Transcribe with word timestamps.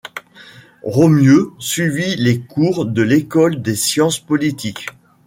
Romieu 0.81 1.53
suivit 1.59 2.15
les 2.15 2.39
cours 2.39 2.87
de 2.87 3.03
l’École 3.03 3.61
des 3.61 3.75
Sciences 3.75 4.17
Politiques. 4.17 4.87